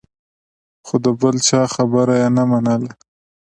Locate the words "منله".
2.49-2.91